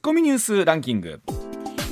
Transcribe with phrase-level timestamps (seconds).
[0.00, 1.20] ッコミニュースランキング。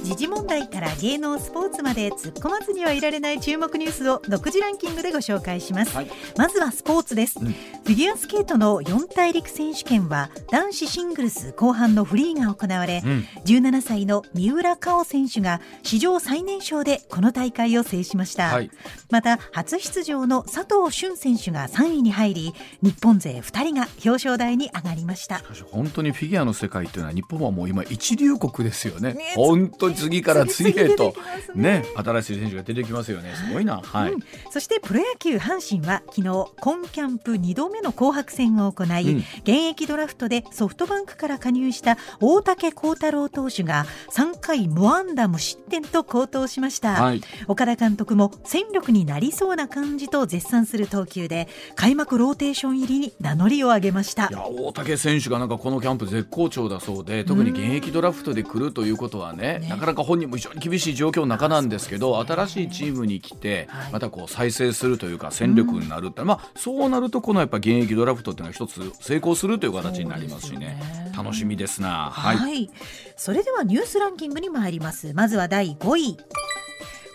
[0.09, 18.71] 時事問題から芸能スポーツまで突っ込まずにはいられない注目ニュースを独自ランキングでご紹介します、はい、まずはスポーツです、うん、フィギュアスケートの四大陸選手権は男子シングルス後半のフリーが行われ、うん、17歳の三浦佳生選手が史上最年少でこの大会を制しました、はい、
[19.11, 25.43] また初出場の佐藤俊選手が3位に入り日本勢2人が表彰台に上がりました。
[25.71, 29.13] 本当にフィギュアの世界というのは日本はもう今一流国ですよね。
[29.13, 31.15] ね本当に次から次へと。
[31.55, 31.85] ね。
[31.97, 33.35] 新しい選手が出てきますよね。
[33.35, 54.29] すごいな、はい、うん、そしてプロ野球阪神は昨日今キャンプ2度目の紅白戦を行い、うん、現役ドラフトでソフトバンクから加入した大竹幸太郎投手が3回無安打無失点と好投しました、はい、岡田監督も戦力になりそうな感じと絶賛する投球で開幕ローテーション入りに名乗りを上げました。
[54.31, 59.69] いや大竹選手がなんかこのキャンプ絶好調だそうで特に現役ドラフトで来るということはね、ね。
[59.69, 70.99] なかなか本人も非常に厳しい状況の中なんですけど新しいチームに来てまたこう再生するというか戦力になるって、まあ、そうなるとこのやっぱ現役ドラフトっていうのは一つ成功するという形になりますしね。
[71.17, 72.71] 楽しみですな、はい、はい、
[73.17, 75.13] それではニュースランキングに参ります。
[75.15, 76.17] まずは第5位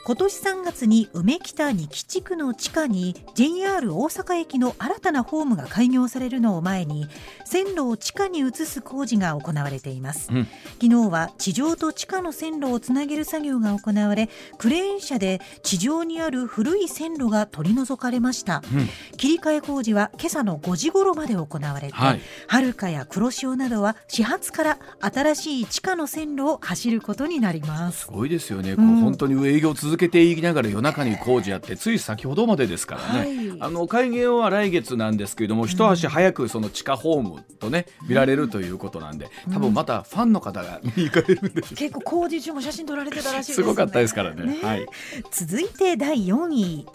[0.06, 7.08] 今年3月に梅北二木地区の地下に JR 大阪駅の新たなホームが開業されるのを前に
[7.46, 10.48] 線路を地下に移す工事が行われています、うん、
[10.81, 28.02] 昨日は地上と地下の線路をつなげる作業が行われクレーン車で地上にある古い線路が取り除かれました、うん、切り替え工事は今朝の5時頃まで行われて、はい、遥かや黒潮などは始発から新しい地下の線路を走ることになります。
[28.02, 44.88] すごいですよね、うん、本当に営業続続けていきながら夜中に工事やってつい先ほどまでですからね、はい、あの開業は来月なんですけれども、一足早くその地下ホームとね見られるということなんで、多分またファンの方が見に行かれるんでし結構工事中も写真撮られてたらしいです、ね、すごかったですからね、ね、はい、
[45.30, 46.88] 続いて第4位。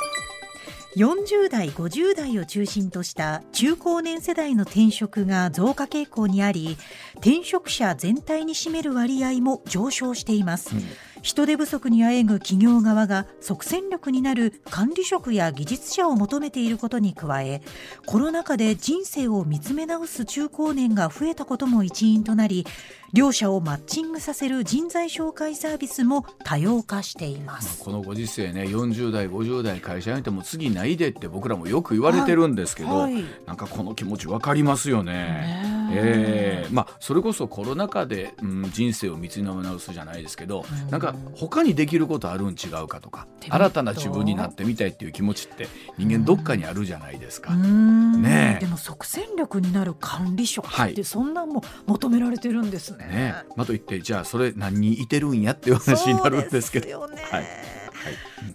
[0.97, 6.77] 40代50代を中心とした中高年世代の転職が増加傾向にあり
[7.19, 10.83] 転職者全体に占める割合も上昇しています、うん
[11.23, 17.63] 人手不足にあえぐ企業側が即戦力になる管理職や技術者を求めていることに加え
[18.07, 22.67] コロナ禍で人生を見つめ直す中高年が増えたことも一因となり
[23.13, 27.83] 両者をマッチングさせる人材紹介サービスも多様化しています。
[27.83, 33.15] このご時世ね40代50代会社辞めても次ないでって僕らもよく言われてるんですけど、はい。
[33.15, 35.13] はい、なんかこの気持ち分かりますよね。
[35.13, 36.59] ねえ。
[36.69, 47.55] ー、まあ、それこそコロナ禍で、うん、人生を見つめ直すじゃないですけど、うん、なんか他にできることあるん違うかとか新たな自分になってみたいっていう気持ちって人間どっかにあるじゃないですか。
[47.55, 53.07] ね、でも即戦力になる管理職ってそんなも求められてるんですね。
[53.07, 57.09] ねまあ、といってじゃあそれ何人いてるんやっていう話になるんですけど。
[57.09, 57.47] ね、はい、はい、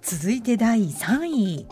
[0.02, 1.68] 続いて第3位。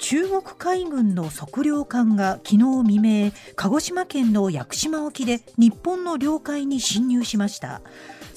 [0.00, 7.82] 中国海軍の測量艦が昨日未明鹿児島県の屋久島沖で日本の領海に侵入しました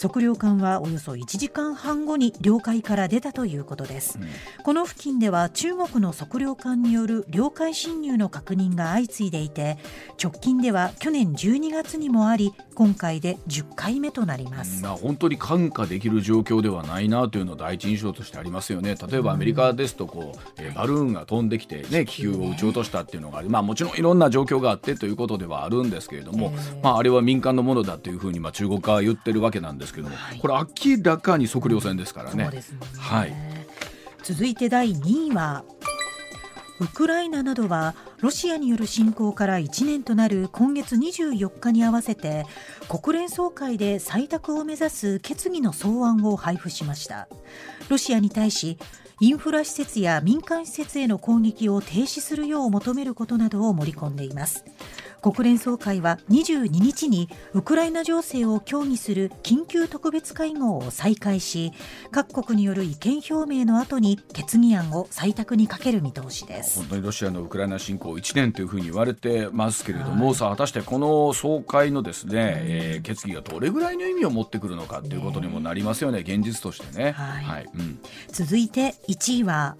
[0.01, 4.28] 測量艦はおよそ1時間半後に領海から出たということです、うん、
[4.63, 9.78] この付近では中国の測量艦による領海侵入の確認が相次いでいて
[10.22, 18.95] 直近では去年12月にもあり今回で10回目となります、うん、本当に感化できる状況ではないなというの第一印象としてありますよね。
[18.95, 32.50] 例えばアメリカですとこう、えー、バルーンが飛んできて、ね、気球を撃ち落としたっていうのがあり、まあ、もちろんいろんな状況があってということではあるんですけれども、まあ、あれは民間のものだというふうに、まあ、中国側は言ってるわけなんですけども、はい、これ明らかに測量船ですからね。
[32.50, 32.63] ね
[32.97, 33.34] はい、
[34.24, 35.63] 続いて第2位は
[36.79, 42.46] ウクライナなどはロシアによる侵攻から1年となる今月24日に合わせて
[42.90, 47.28] 国連総会で採択を目指す決議の草案を配布しました。
[47.90, 48.78] ロシアに対し
[49.22, 54.66] インフラ施設や民間施設への攻撃を停止するよう求めることなどを盛り込んでいます
[55.22, 61.72] 国連総会は22日にウクライナ情勢を協議する緊急特別会合を再開し
[62.09, 66.79] 各国による意見表明の後に決議案を採択にかける見通しです。
[66.79, 72.34] 本当にロシアのウクライナ侵攻1年というふうに言われてますけれども、はい、さあ果たしてこの総会のですね、
[72.64, 77.12] えー、決議がどれぐらいの意味を持ってくるのかということにもなりますよね現実としてね。
[77.12, 78.00] はい、はい、うん、
[78.32, 79.76] 続いて1位は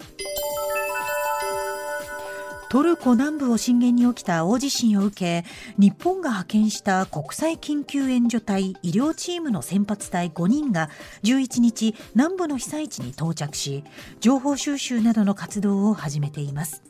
[2.72, 5.44] トルコ南部を震源に起きた大地震を受け
[5.76, 10.88] 日本が派遣した国際緊急援助隊医療チームの先発隊5人が
[11.22, 13.84] 11日南部の被災地に到着し
[14.20, 16.82] 情報収集などの活動を始めています。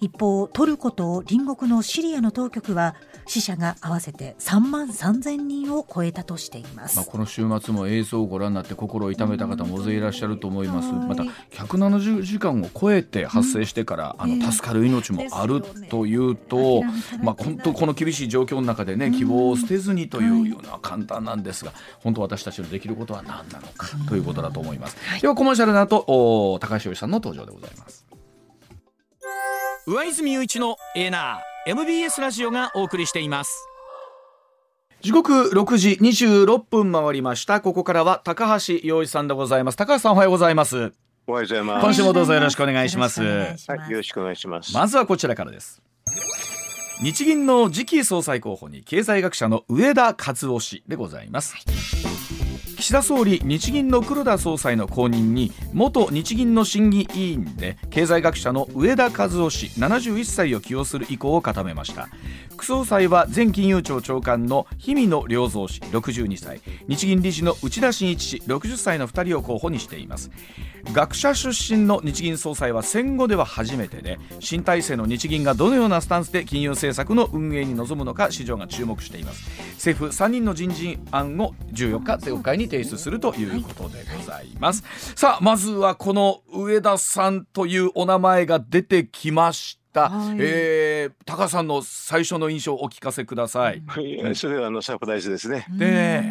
[0.00, 2.94] 一方トルコと隣国のシリアの当局は
[3.26, 16.82] 死者が合わせて3万3000人を超えたとしています、まあ、この週末も映像をご覧になって心を痛めた方も大勢いらっしゃると思います、また170時間を超えて発生してから、あの助かる命もあるというと、
[17.22, 24.96] まあ、本当この厳しい状況の中でね希望を捨てずにというような簡単なんですが本当私たちのできることは何なのかということだと思います。
[25.20, 28.07] ではコマーシャルの後高橋由さんの登場でございます。
[29.90, 33.66] 上泉雄一のエナー MBS ラジオがお送りしています。
[35.00, 37.62] 時刻6時26分回りました。
[37.62, 39.78] ここからは高橋洋一さんでございます。
[39.78, 40.92] 高橋さんおはようございます。
[41.26, 41.84] おはようございます。
[41.84, 43.22] 今週もどうぞよろしくお願いします。
[43.22, 43.56] は
[43.88, 44.74] いよろしくお願いします。
[44.74, 45.80] まずはこちらからです。
[47.00, 52.37] 日銀の次期総裁候補に経済学者の上田和夫氏でございます、はい
[52.88, 62.08] 岸田総理日銀の黒田総裁の後任に元日銀の審議委員で経済学者の上田和夫氏71歳を起用する意向を固めました。
[62.52, 66.62] 副総裁は前金融庁長官の氷見野良三氏62歳。
[66.88, 70.30] 日銀理事の内田真一氏60歳の2人を候補にしています。
[70.92, 79.44] 学者出身の日銀総裁は戦後では初めてで新体制の日銀がどのようなスタンスで金融政策の運営に臨むのか市場が注目しています。
[79.74, 84.82] 政府3人の人事案を14日政府会に提出するということでございます、
[85.16, 93.82] さあまずはこの上田さんというお名前が出てきました、はい、えー、高さんの最初の印象をお聞かせください。
[93.86, 95.66] はい、それはあのサプライズですね。
[95.70, 96.22] で、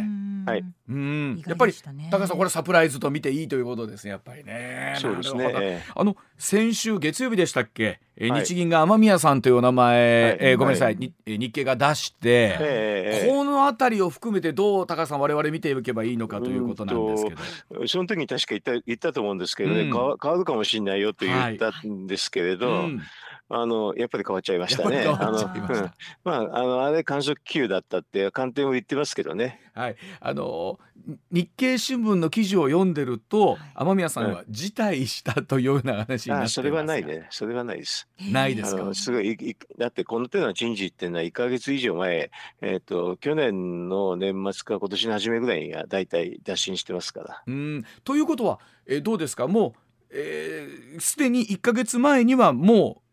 [0.47, 0.63] はい。
[0.89, 1.73] うん、やっぱり
[2.09, 4.95] 高さんこれサプライズと見ていいということですねやっぱりね。
[4.97, 5.83] そうですね。
[5.93, 17.35] あの先週月曜日でしたっけ、えー、日銀が雨宮さんというお名前、はい、えー、ごめんなさい、はい、日経が出して、えー、この辺りを含めてどう高さん我々見ていけばいいのかということなんですけ
[17.75, 17.87] ど。
[17.87, 22.71] その時に確か言った言ったと思うんですけどね、うん、変わるかもしれないよと言ったんですけれど。
[22.71, 23.01] はいうん
[23.49, 25.05] あのやっぱり変わっちゃいましたね。
[25.07, 25.49] あの、
[26.23, 29.61] まああのあれ観測球だったって官邸も言ってますけどね。
[29.73, 29.95] はい。
[30.19, 30.79] あの
[31.31, 37.27] 日経新聞の記事を読んでると雨宮さんは辞退したというような話になってます、それはないね。
[37.29, 38.09] それはないです。
[38.31, 38.93] ないですか？
[38.93, 47.43] すごいだってこの手の人事っていうのは1か月以上前、えっ、ー、と去年の年末か今年の初めぐらいにはだいたい打診してますから。
[47.47, 49.47] うんということは、えー、どうですか？
[49.47, 49.73] もう
[50.09, 53.06] すで、えー、に1か月前にはもう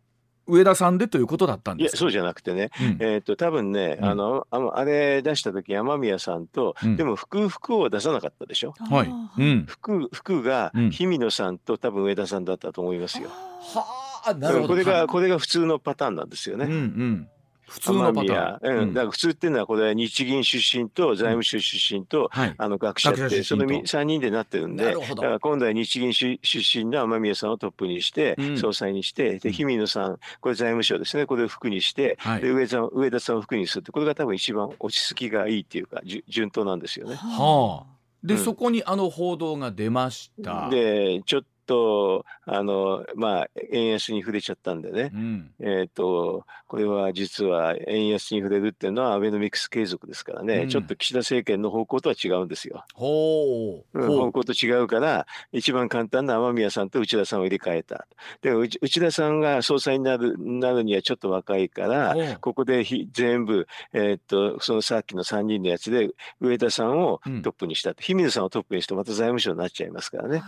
[0.46, 8.74] 上田さんでということだったんですいやそうじゃなくてね、うん、えっ、ー、と多分ね、うん、あのあれ出した時山宮さんと、うん、でも服服を出さなかったでしょ？
[8.78, 9.42] はい。
[9.42, 13.28] うん、服服が氷見野さんと多分上田さんだったと思いますよ。
[13.28, 14.68] はあ、なるほど。
[14.68, 16.66] これがこれが普通のパターンなんですよね。
[16.66, 17.28] うんうん
[17.74, 31.26] 普通のパターン、うん、だから普通っていうのはこれは日銀出身と財務省出身と、はい、あの学者ってその3人でなってるんでだから今度は日銀出身の雨宮さんをトップにして、うん、総裁にしてで氷見野さんこれ財務省ですね。
[31.26, 37.16] これを副にして、はい、で上田上田さんを副にするってこれが多分一番落ち着きがいいっていうか順当なんですよね。
[37.16, 37.94] はあ。
[38.22, 40.68] で、うん、そこにあの報道が出ました。
[40.70, 52.84] でちょっとあのまあ円安に触れちゃったんでね、うん、えっ、とこれは実は円安に触れるっていうのはアベノミクス継続ですからね、うん、ちょっと岸田政権の方向とは違うんですよ。
[52.94, 58.06] ほう、方向と違うから一番簡単な雨宮さんと内田さんを入れ替えた。
[58.42, 66.10] でも内田さんが総裁になるなるにはちょっと若いからここで全部、えー、っとそのさっきの3人のやつで
[66.40, 70.42] 上田さんをトップにした、うん、氷水さんをトップにしてまた財務省になっちゃいますからね。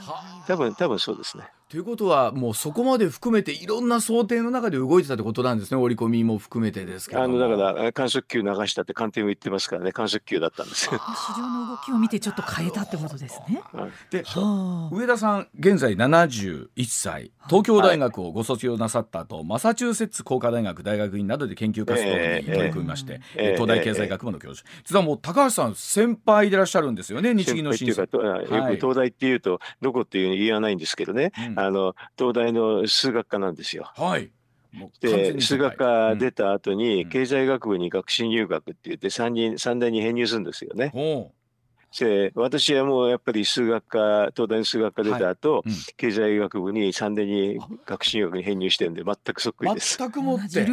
[0.46, 1.44] 多分多分そうですね。
[1.68, 5.76] ということはもうそこまで含めていろんな想定の中で動いてたってことなんですね。
[5.76, 9.90] 織り込みも含めてですけどあのだから観測球流したって官邸も言ってますからね。
[9.90, 13.60] 観測球だったんですよ市場の動きを見てちょっと変えたってことですね。
[14.10, 14.22] で
[14.92, 17.32] 上田さん現在71歳。
[17.48, 28.02] 東京大学をご卒業なさった後、はい、マサチューセッツ工科大学大学院などで研究活動に取り組みまして、えーえー、東大経済学部の教授、えー、実はもう高橋さん先輩でいらっしゃるんですよね日銀の審査。
[28.02, 33.90] よく東大っていうとどこっていうに言わないんですけどね、うん、あの東大の数学科なんですよ。
[33.94, 34.30] はい。
[35.00, 40.92] で数学科出た後に経済学部に学士入学って言って3人三大に編入するんですよね。
[41.98, 45.70] で私はもうやっぱり数学科東大の数学科出た後、はい。
[45.70, 49.96] うん、経済学部に3年に学士学に編入してるんで全くそっくりです。
[49.98, 50.60] 全くもって。
[50.60, 50.64] え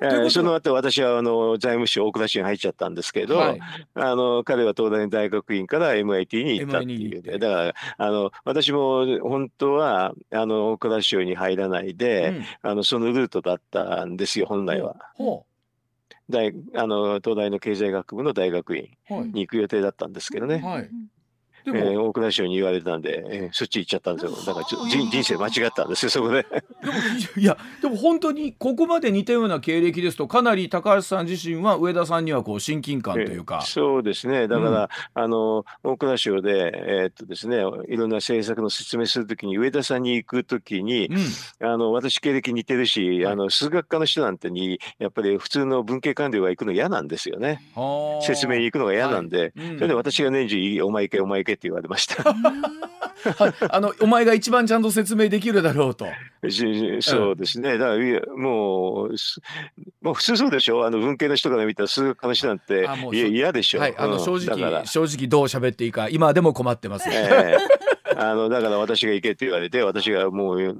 [0.00, 0.24] え。
[0.26, 3.60] えその後私はあの財務省大蔵省に入っちゃったんですけど、はい、
[3.94, 12.28] あの彼は東大の大学院から MIT に行ったっていうだからあの私も本当はあの大蔵省に入らないで、
[12.62, 14.96] うん、あのそのルートだったんですよ本来は。
[15.16, 15.47] ほう
[16.30, 18.88] 大あの東大の経済学部の大学院
[19.32, 20.58] に行く予定だったんですけどね。
[20.58, 20.90] はい、
[21.74, 24.32] えー、大蔵省に言われたんで、えー、そっち行っちゃったんですよ。
[24.46, 26.42] だからちょ人人生間違ったんですよそこで。
[26.42, 26.48] で
[26.88, 26.92] も
[27.36, 34.48] いやでも本当にここまで似たような経歴ですとかなり高橋さん自身は上田さんにはこう親近感というか、そうですね。
[34.48, 37.58] だから、うん、あの大蔵省でえー、っとですね
[37.88, 41.08] いろんな政策の説明するときに上田さんに行くときに、
[41.60, 47.60] うん、あの私経歴似てるし、はい、あの数学科の人なんてにやっぱり普通の文系官僚が行くの嫌なんですよね。
[48.22, 49.52] 説明に行くのが嫌なんで、はい。
[49.56, 52.24] うん、それで私が年中お前行けお前行けって言われました。
[53.70, 56.06] あのお前が一番ちゃんと説明できるだろうと。
[57.00, 57.76] そうですね。
[57.76, 59.14] だからもう
[60.00, 60.86] もう普通そうでしょ？
[60.86, 63.80] あの文系の人から見たら数学科の人なんて嫌でしょ。
[63.80, 67.08] はい、あの正直、正直どう喋っていいか今でも困ってます。
[67.10, 67.78] えー
[68.20, 70.76] あのだから私が行けって言われて私がもう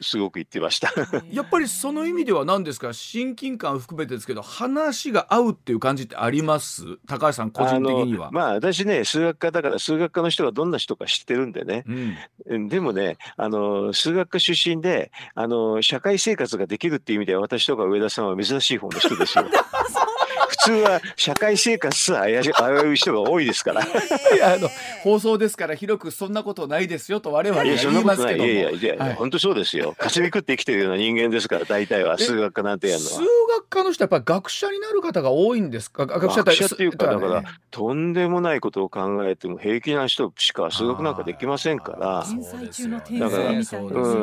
[0.00, 0.92] すごく言ってました。
[1.32, 2.92] やっぱりその意味では何ですか？
[2.92, 6.84] 親近感含めてですけど話が合うっていう感じってあります？
[7.08, 8.30] 高橋さん個人的には。
[8.30, 11.84] まあ私ね数学科だから数学科の人がどんな人か知ってるんでね、
[12.46, 19.44] うん、でもねあの数学科出身であの社会生活ができるっていう意味では私とか上田さんは珍しい方の人ですよ
[20.48, 22.50] 普通は社会生活さ危
[22.86, 23.80] うい人が多いですから。
[23.80, 24.68] あの
[25.02, 28.44] 放送ですから広くそんなことないですよと我々は言いますけども。
[28.46, 28.54] い。
[28.54, 29.94] やいやいや、はい、本当そうですよ。
[29.98, 33.16] かすみ食って生きてるような人間ですから大体は数学科なんてやるのは。
[33.16, 36.06] 数学科の人はやっぱ学者になる方が多いんですか？
[36.06, 42.24] 学者っていうかだからとんでもないことを考えても平気な人しか数学なんかできませんから。
[43.18, 43.64] だからうん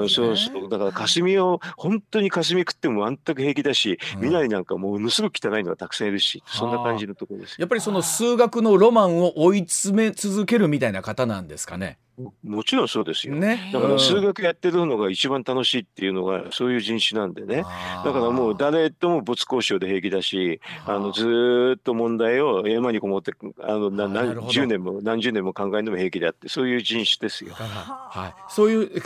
[0.10, 0.70] そうそう。
[0.70, 7.60] だからかすみを本当にかすみ食っても全く平気だし、うん、未来なんかものすごく汚いのがたくさんいるしそんな感じのところです。
[7.60, 11.98] やっぱりその数学のロマンを追い詰め続けるみたいな方なんですかね。
[12.44, 13.34] もちろんそうですよ。
[13.34, 17.64] ね、だから数学やってるのが一番楽しいっていうのがそういう人種なんでね。
[17.64, 27.56] だからもう誰とも没交渉で平気だし、あのずっと問題を山にこもってあのな何十年も何十年も考えるのも平気であってそういう人種ですよ。
[27.56, 28.44] はい。
[28.48, 29.00] そういう だ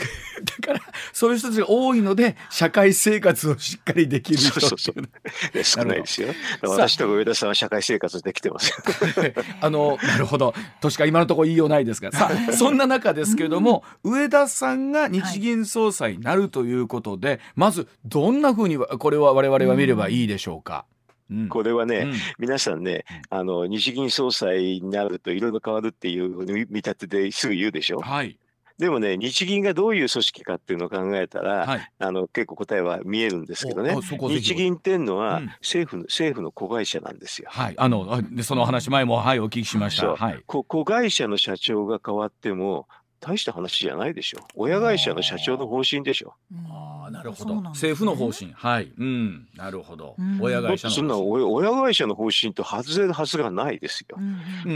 [0.66, 0.77] から
[1.12, 6.28] そういう人たちが多いので社会生活をしっかりできる人そうそうそう少ないですよ。
[6.62, 8.72] 私と上田さんは社会生活できてます。
[9.60, 10.54] あのなるほど。
[10.80, 20.84] としか今のところ言いようないですが、さあ そんな中ですけれども、上田さんが日銀総裁になるということで、はい、まずどんなふうにこれは我々は見ればいいでしょうか？
[21.50, 26.34] これはね、うん、皆さんね、あの日銀総裁になるといろいろ変わるっていう
[26.70, 28.00] 見立てですぐ言うでしょ？
[28.00, 28.38] はい。
[28.78, 37.48] でもね、日銀がどういう組織かっていうのを考えたら、はい、あの結構答えは見えるんですけどね、日銀っていうのは政府の、うん、政府の子会社なんですよ。
[37.50, 40.14] はい、あのその話前もはいお聞きしました。
[40.14, 42.86] はい、子会社の社長が変わっても
[43.20, 44.38] 大した話じゃないでしょ。
[44.54, 46.34] 親会社の社長の方針でしょ。
[46.70, 48.52] ああ、なるほど、政府の方針。
[48.52, 48.92] はい。
[48.96, 49.48] うん。
[49.56, 50.16] なるほど。
[50.40, 54.18] 親会社のそんな親会社の方針と外れるはずがないですよ。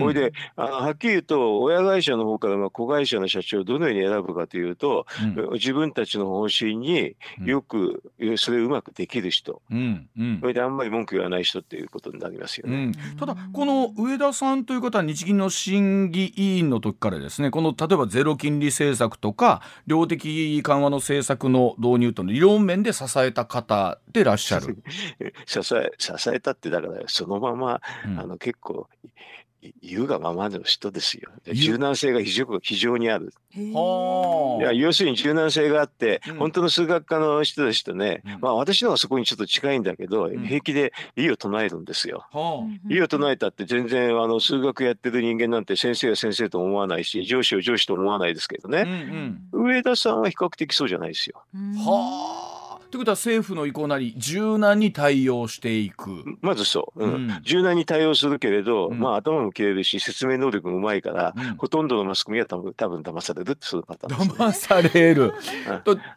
[0.00, 5.06] これであはっきり言うと親会社の方からまあ子会社の社長をどのように選ぶかというと、
[5.52, 8.02] 自分たちの方針によく、
[8.36, 10.08] それをうまくできる人、うん
[10.40, 12.92] それであんまり文句言わない人っていうことになりますよね。
[13.18, 24.82] ただこの上田さんという方は日銀の審議委員の時からですね、この例えばゼロ金利政策とか量的緩和の政策の導入との理論面で支えた方でいらっしゃる。
[25.46, 28.88] 支え支えたってだからそのまま、うん、あの結構
[29.80, 31.30] 言うがままの人ですよ。
[31.52, 33.32] 柔軟性が非常非常にある。
[33.54, 42.26] いや要するに柔軟性があって、うん、本当の数学科の人たちとね、うん、まあ私のはそこにちょっと近いんだけど、うん、平気で異を唱えるんですよ。
[42.88, 51.44] 異を唱えたって全然あの数学やってる人間なんて先生は先生と思わないし上司を上司と思わないですけどね、うんうん、上田さんは比較的そうじゃないですよ。
[51.84, 52.61] はあ。
[52.92, 56.24] ということは政府の意向なり柔軟に対応していく。
[56.42, 65.32] まずそう、うん、うん、柔軟に対応するけれど、うん、まあ頭も切れるし説明能力もうまいから、うん、ほとんどのマスコミは多分多分騙されるってそういうパターンね、騙される。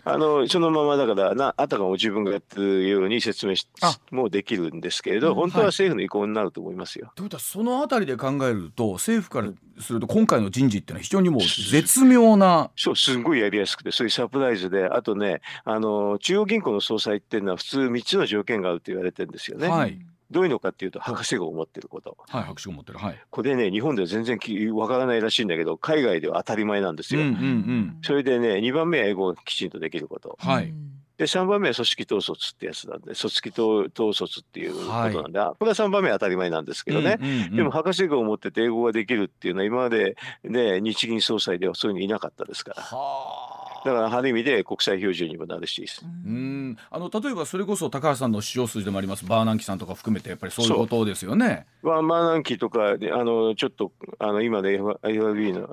[0.03, 3.69] あのそのままだからなあたかも自分がやってるように説明し
[4.11, 7.09] もできるんですけれど、本当は政府の意向になると思いますよ。
[7.15, 12.69] と、はい、いうことはそのあたりで考えると政府からすると今回の人事っていうのは非常にもう絶妙な。
[12.75, 19.67] そうすごいやりやすくてそういうサプライズであとねあの中央銀行の総裁ってのは普通3つの条件があると言われてるんですよね。
[19.67, 19.99] はい
[20.31, 22.17] どういうのかっていうと博士号を持ってること。
[22.27, 22.97] はい、博士号を持ってる。
[22.97, 23.21] はい。
[23.29, 24.39] これね、日本では全然
[24.73, 27.21] わからないらしいんだけど、海外では当たり前なんですよ。
[27.21, 30.37] うんうんうん、それでね、2番目は英語をきちんとできること。
[30.41, 30.73] はい。
[31.17, 37.17] で、3番目は組織統率ってやつなんで、組織統率っていうことなんで、はい、これは3番目は当たり前なんですけどね。
[37.21, 42.81] うんうんうん、でも博士号を持ってて英語ができるっていうのは今までね、日銀総裁ではそういうのいなかったですから。
[42.81, 43.54] はあ。
[43.85, 45.85] だからある意味で国際標準にもなるし。
[46.25, 46.75] うん。
[46.89, 49.25] あの例えばそれこそ高橋さんの使用筋でもあります。
[49.27, 51.67] バーナンキさんとか含めてやっぱりそういうことですよね。
[51.83, 55.69] バーナンキとかあのちょっとあの今の FRB の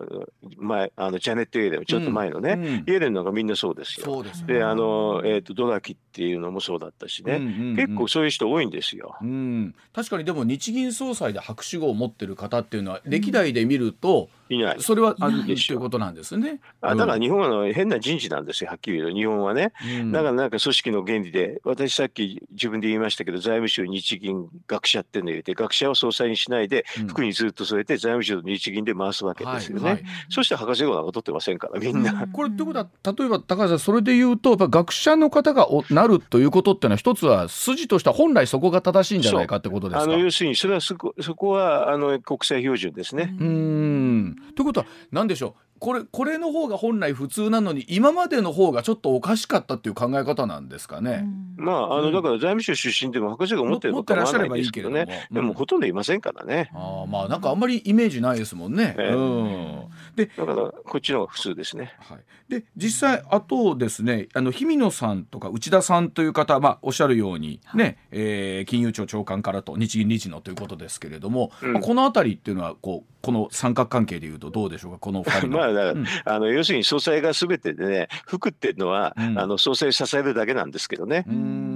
[0.59, 2.65] 前あのジャネット・イエレンちょっと前のね、うん。
[2.67, 4.05] うん、イエレンなんかみんなそうですよ。
[4.05, 9.17] そうです、ね、であの、えーと、ドラキっていうのもそうだったしね、うんうんうん、結構そういう人多いんですよ。
[9.23, 14.77] うん、確かにでも日銀総裁で博士号を持ってる方っていうのは歴代で見ると、いない。
[14.81, 16.61] それはあるということなんですね。
[16.81, 19.73] あだから日本は変な人事なんですよはっきり言うと日本はね。
[20.01, 29.85] うん、だからなんか組織の原理で私さっき自分で言いましたけど財務省日銀学者っていうのを入れて学者を総裁にしないで服にずっと添えて財務省と日銀で回すわけですよね。
[29.85, 32.27] はいはい、そして博士号なんか取ってませんからみんな。
[32.33, 40.03] これってことは例えば高橋さんそれで言うとやっぱ学者の方がなるということっていうのは一つは筋としては本来そこが正しいんじゃないかってことですか？
[40.05, 43.35] あの要するにそれはそこそこはあの国際標準ですね。
[43.41, 45.72] うんということは何でしょう？
[45.83, 51.27] これこれの方が本来普通なのに今までの方がちょっとおかしかったっていう考え方なんですかね。
[51.57, 55.27] まああのだから財務省出身でも博士が持ってるのかもないですけどね。
[55.33, 56.71] でもほとんどいませんからね。
[56.73, 58.95] あまあなんかあんまりイメージないですもんね。
[58.97, 59.85] うん。
[60.15, 61.97] でだからこっちの方が普通ですね。
[61.99, 62.19] はい。
[62.49, 74.99] で実際あとですねあの氷見野さんとか内田さんという方まあおっしゃるようにね、はい、えー、金融庁長官からと日銀理事のということですけれども、うん、この辺りっていうのはこうこの三角関係でいうとどうでしょうか？
[74.99, 81.25] この二人 まあ、うん、あの要するに総裁がすべてでね服っていうのは、うん、あの総裁を支えるだけなんですけどね。
[81.29, 81.72] うん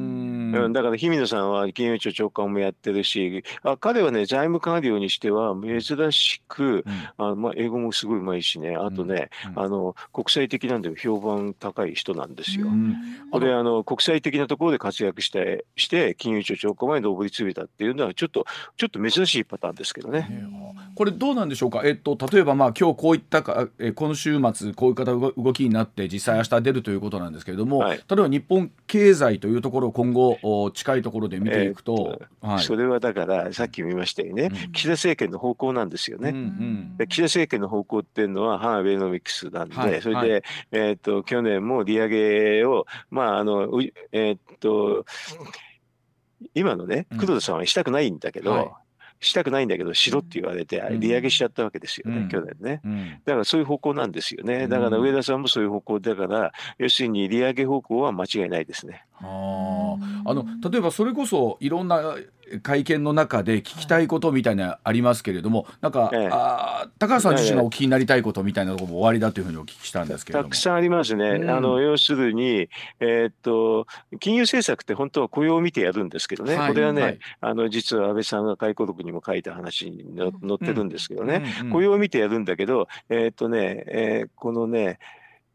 [0.55, 6.85] うん、だから氷見野さんは金融庁長官もやってるしあ彼はね財務官僚にしては珍しく、
[7.19, 8.77] うん、あまあ、英語もすごいうまいしね。
[8.77, 12.69] あとね、うん、あの国際的なんで評判高い人なんですよ。
[13.31, 20.47] これあの国際的なところで活躍してして金融庁長官まで上り詰めたっていうのはちょっとちょっと珍しいパターンですけどね。
[20.95, 36.31] これどうなんでしょうか、えっと、例えばまあ今日こういったか、え今週末こういう方動きになって実際明日出るということなんですけれども、はい、例えば日本経済というところを今後近いところで見ていくと、えーはい、それはだからさっきも言いましたよね、うん、岸田政権の方向なんですよね。
[36.31, 43.69] うんうん、で岸田政権の方向っていうのは反アベノミクスなんで、はい、それで、はい、えーと、去年も利上げをまああの
[44.13, 45.05] えっ、と
[46.55, 48.75] 今のね工藤さんはしたくないんだけど、
[49.21, 54.69] したくないんだけどしろって言われて利上げしちゃったわけですよね、うん、去年ね、うん、だからそういう方向なんですよね。
[54.69, 59.05] だから上田さんもそういう方向だから要するに利上げ方向は間違いないですね。
[59.21, 62.17] ああの例えばそれこそいろんな
[62.63, 70.49] 会見の中で聞きたいことみたいなありますけれども、なんか、ええ、あ高橋さん自身がお聞きになりたいことみたいなところも終わりだというふうにお聞きしたんですけれども。
[70.49, 71.25] たくさんありますね。
[71.43, 72.69] うん、あの要するに、
[73.01, 73.87] えー、っと
[74.21, 84.99] 金融政策って本当は雇用を見てやるんですけどね、はい、これはね、はい、あの実は安倍さんが回顧録にも書いた話に載ってるんですけどね、うんうん、雇用を見てやるんだけど、えー、っとね、えー、このね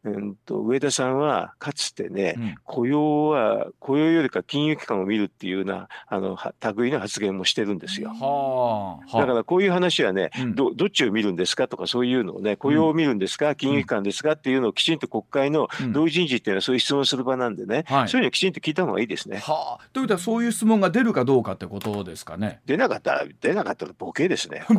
[0.04, 6.38] うんと、上田さんはかつてね、うん、雇用は雇用よりか金融機関を見るっていうようなあの
[6.76, 8.10] 類の発言もしてるんですよ。
[8.10, 19.38] はあ、だからこういう話はね、うん、どどっちを見るんですかとかそういうのをね雇用を見るんですか、金融機関ですかっていうのをきちんと国会の同意人事っていうのはそういう質問する場なんでね、はい、そういうのをきちんと聞いた方がいいですね。
[19.38, 22.60] はあ、ということはそういう質問が出るかどうかってことですかね。
[22.66, 24.66] 出なかったら出なかったらボケですね。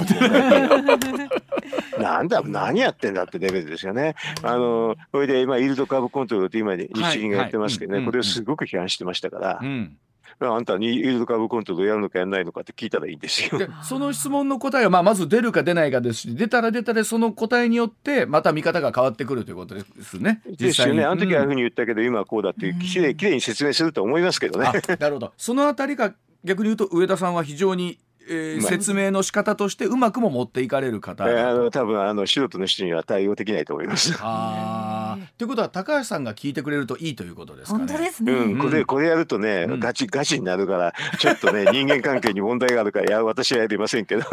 [2.02, 4.14] なんだ何やってんだってレベルですよね。
[4.42, 9.58] あのそれで今イールドカーブコントロールって今日銀がやってますけどね、これをすごく批判してましたから。
[9.62, 9.96] うん
[10.40, 13.60] あんたにイールドカーブコントロールやるのかやらないのかって聞いたらいいんですよ。
[13.82, 20.42] その質問の答えは、まあ、まず出るか出ないかですし出たら出たでその答えによってまた見方が変わってくるということですね。
[20.46, 21.04] ですよね。
[21.04, 24.72] あの時はああいうふうに言ったけど、今はこうだってきれいきれいに説明すると思いますけどね。
[24.98, 25.32] なるほど。
[25.36, 34.14] そのあたりが逆に言うと上田さんは非常にえー、説明の仕方としてうまくも持っていかれる方、えー、あの多分あの素人の人には対応できないと思います。
[34.20, 37.86] あということは高橋さんが聞いてくれるといいということですかね。
[37.86, 38.32] 本当ですね。
[38.32, 44.22] うん、これこれやるとね、うん、ガチガチになるからちょっとね 人間関係に問題があるからいや私はやりませんけど。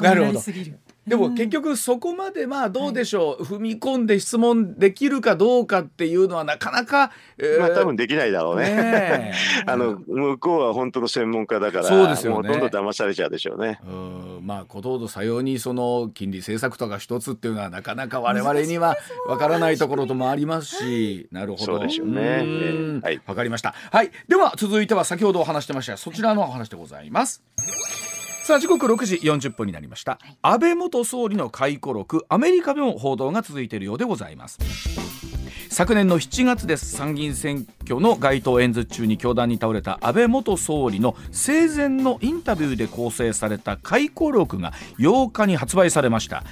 [0.00, 0.40] なるほど。
[1.06, 8.74] でも結局そこまでまあどうでしょう、踏み込んで質問できるかどうかっていうのはなかなか、えー、まあ多分できないだろうね。
[8.74, 9.34] ね
[9.66, 13.78] あの向こうは本当の専門家だからそうですよ、ね、ほとんど騙されちゃうでしょうね。
[13.86, 18.96] うんまあことほどさようにその金利政策とか一つっていうのはなかなか我々には
[19.28, 21.64] わからないところともありますしなるほど。
[21.64, 23.00] そうでしょうね。
[23.02, 23.74] はいわかりました。
[23.92, 27.44] はいでは続いては先ほどお話してましたそちらのお話でございます。
[28.46, 34.60] さあ時刻6時40分になりました、はい、安倍元総理の回顧録アメリカでも報道が続いているようでございます。
[35.76, 36.96] 昨年の7月です。
[36.96, 46.44] 参議院選挙の街頭演説中に凶弾に倒れた安倍元総理の生前のインタビューで構成された回顧録が8日に発売されました。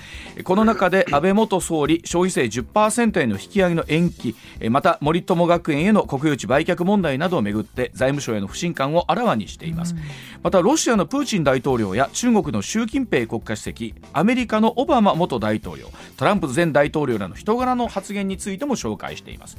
[0.45, 4.37] この中で安倍元総理消費税10%への引き上げの延期
[4.69, 9.95] また森友学園への国有地売却問題などをめぐって財務省への不信感をあらわにしています。
[10.43, 19.59] またロシアのプーチン大統領や中国の習近平国家主席アメリカのオバマ元大統領トランプ前大統領らの人柄の発言についても紹介しています、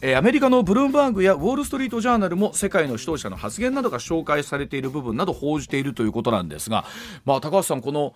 [0.00, 6.84] えー、アメリカのブルームバーグやウォール・ストリート・ジャーナルも世界の指導者の発言などが紹介されている部分など報じているということなんですが、
[7.24, 8.14] まあ、高橋さんこの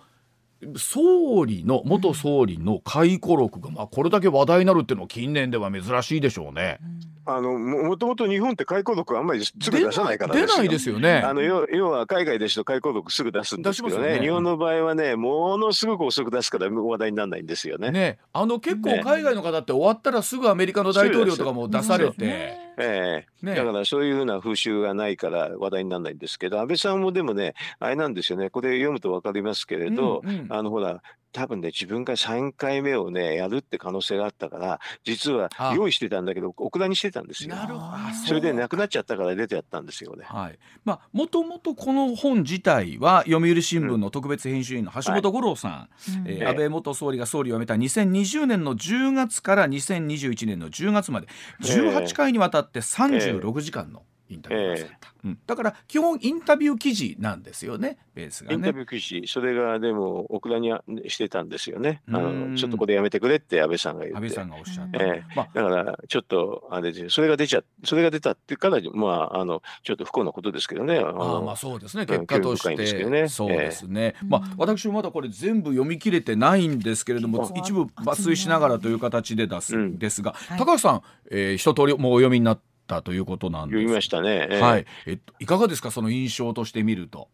[0.77, 6.79] 総理の元総理の回顧録が、まあ、これだけ話題になるっていうのは近年では珍しいでしょうね。
[7.27, 11.17] あのもともと日本って回顧録あんまりすぐ出さないから出ないですよね。
[11.19, 17.91] あの要要は海外ですと回顧録すぐ出すんですけどね、ね、日本の場合はねものすごく遅く出すから話題にならないんですよね。
[17.91, 22.65] ねあの結構海外の方って終わったらすぐアメリカの大統領とかも出されて。
[22.77, 23.45] ええ。
[23.45, 28.49] ね、だからそういうふうな風習がないから話題にならないんですけど安倍さんもでもねあれなんですよね。
[28.49, 31.01] これ読むと分かりますけれど、うんうん、あのほら
[31.35, 37.53] 多分ね自分が3回目をねやるって可能性があったから実は用意してたんだけどオクラにしてたんですよ。
[37.53, 37.87] なるほど。
[38.25, 40.23] それでなくなっちゃったから出てやったんですよね。
[40.25, 40.59] はい。
[40.85, 45.87] まあ、もともとこの本自体は読売新聞の特別編集員の橋本五郎さん、はい
[46.25, 51.27] えー、安倍元総理が総理を辞めた2020年の10月から2021年の10月まで。
[51.61, 54.03] 18回にわたって36時間の。
[54.07, 57.97] えーインタビューされた、えーうん、だから基本インタビュー記事なんですよね。
[58.13, 58.55] ベースがね。
[58.55, 60.71] インタビュー記事それがでもオクラに
[61.07, 62.01] してたんですよね。
[62.07, 64.17] あのちょっとこれやめてくれって安倍さんが言って。
[64.17, 70.99] 安倍さんがおっしゃった、えーまあ、だからちょっとあれでそれが出ちゃそれが出たってからまああのちょっと不幸なことですけどね。
[70.99, 71.11] あ
[71.43, 72.05] まあそうですね。
[72.05, 83.77] 結果として、ね、そうですね、えー、まあ私もまだこれ全部読み切れてないんですけれども一部抜粋しながらという形で出すんですが、うん、高橋さん、えー、一通りもうお読みになってったということなんです。
[83.77, 84.47] 読みましたね。
[84.61, 84.85] はい。
[85.07, 85.91] えっといかがですか？
[85.91, 87.29] その印象として見ると。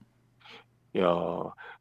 [0.94, 1.08] いや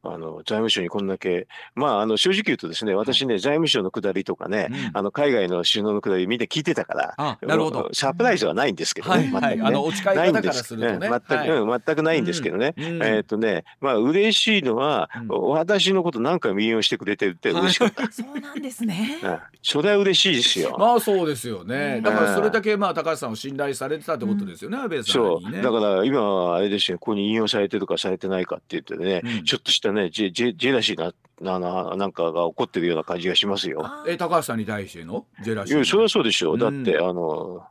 [0.02, 7.90] あの財務省にこんだけ、まあ、あの正直言うとですね、私ね、財務省のくだりとかね、うん、あの海外の首脳のくだり、みんな聞いてたから、なるほど。
[7.92, 18.10] サプライズはないんですけどね、はいはい、あのお使い方からするとね、全く、はい、うん、全くないんですけどね、うん、えー、っとね、まあ嬉しいのは、うん、私のこと何回も引用してくれてるって嬉しかった。
[18.12, 19.18] そうなんですね。
[19.62, 20.76] それは嬉しいですよ。
[20.78, 22.00] まあそうですよね。
[22.02, 33.84] だからそれだけまあ高橋さんを信頼されてたってことですよね、安倍さん、ね、そう、だから今あれですよ、ここに引用されてるかされてないかって言ってね、ちょっとしたね、ジェジェジェラシーなななんかが起こってるような感じがしますよ。
[34.06, 36.58] え高橋さんに対してのジェラシーいやそれはそうでしょう。
[36.58, 37.62] だって、あの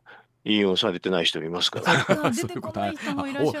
[0.44, 2.32] 引用されてない人いますから。
[2.32, 2.80] そう いうこと。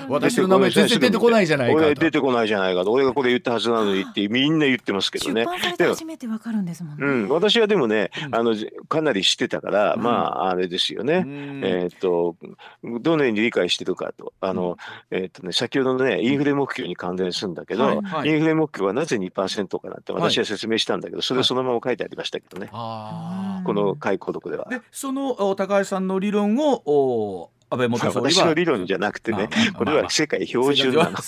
[0.08, 2.92] 私の名前全然出てこないじゃないか俺出てこないじゃないかと。
[2.92, 5.44] 俺がこれ言ったはずなのにってみんな言ってますけどね。
[5.44, 7.06] 初めてわかるんですもんね。
[7.06, 8.54] うん、私はでもね、あの
[8.88, 11.24] かなり知ってたから、まああれですよね。
[11.26, 12.36] えっと
[12.82, 14.76] どのように理解してるかと、あの
[15.10, 22.68] えっとね先ほどのねインフレ目標に関連するんだけど、インフレ目標はなぜ2%かなって私は説明したんだけど、それそのまま書いてありましたけどね。
[22.68, 24.66] この回顧録では。
[24.68, 28.42] でその高橋さんの理論をお安倍元総理は。
[28.42, 31.18] 私の理論じゃなくてね、これは世界標準なの。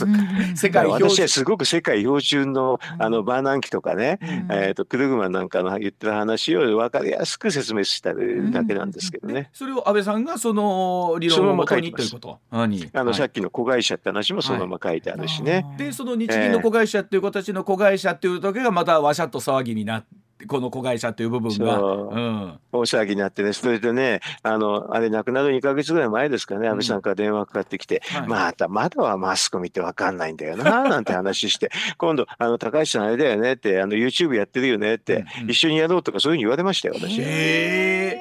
[0.56, 4.18] 世界私はすごく世界標準のあのバーナンキとかね、
[4.50, 9.50] えっとクルグマンなんかの言ってる話を分かりやすく説明しただけなんですけどね。
[9.52, 12.38] それを安倍さんがその理論をもとにということ。
[12.50, 15.64] あのさっきの子会社って話もそのまま書いてあるしね。
[15.78, 20.21] でその日銀の子会社っていう形の子会社っていう時がまたわしゃっと騒ぎになって。
[20.46, 22.14] この子会社という部分が、う。
[22.14, 31.70] ん、大騒ぎになってねそれでねあのあれ亡くなる2か月ぐらい前ですかね安倍さんから電話かかってきて、うん、またまだはマスコミって分かんないんだよな なんて話して。
[31.98, 37.20] 今度あの高橋さんあれだよねってあの YouTube やってるよねって、うん、一緒にやろうとかそういうふうに言われましたよ私。
[37.20, 38.20] へ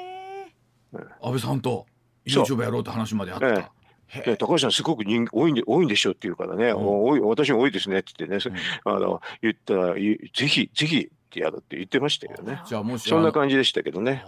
[0.93, 1.85] ー、安倍さんと
[2.25, 3.71] YouTube やろうって話まであった。
[4.37, 8.55] 高橋さんすごく人多いんで多いんでしょって言うからね、うん、多い私も多いですねって言ってね、
[8.85, 10.01] うん、あの言ったらぜ
[10.47, 12.61] ひぜひってやるって言ってましたよね。
[12.67, 14.25] じゃあもしそんな感じでしたけどね。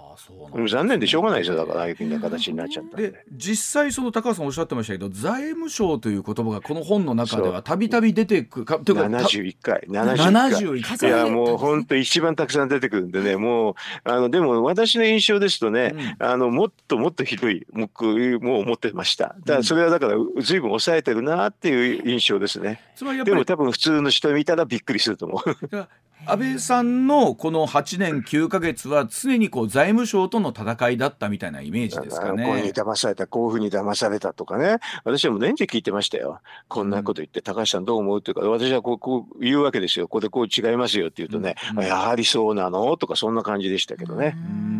[0.69, 1.57] 残念でしょうがないですよ。
[1.57, 3.25] だからああいうな形になっちゃったで。
[3.33, 9.81] 実際その高橋さんおっしゃってましたけど財務省という言葉がこの本の中ではたびたび出てくるかというか71回。
[9.89, 11.09] 71回。
[11.09, 19.35] いやもう本当一番たくさん出てくるんでねもうあのでも私の印象ですとね、うん、あのもっともっとひどいもう思ってました。
[19.45, 22.79] だからそれはだから随分抑えてるなっていう印象ですね、
[23.25, 25.87] でも多分普通の人見たらびっくりすると思う
[26.25, 32.45] 安倍さんのこの8年9か月は常にこう財務省との戦いだったみたいなイメージですかね。
[32.45, 34.77] こういうふうに騙された、こういうふうに騙されたとかね。
[35.03, 36.39] 私はもう年中聞いてましたよ。
[36.67, 40.07] こんなこと言って、高橋さんどう思うっていうか、私はこうこう言うわけですよ。
[40.07, 42.95] ここでこう違いますよって言うとね、うん、やはりそうなの？
[42.97, 44.35] とかそんな感じでしたけどね。
[44.35, 44.73] うん